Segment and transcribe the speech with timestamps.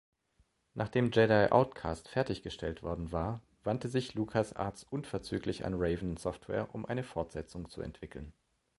[0.73, 7.03] Nachdem „Jedi Outcast“ fertiggestellt worden war, wandte sich LucasArts unverzüglich an Raven Software, um eine
[7.03, 8.33] Fortsetzung zu entwickeln.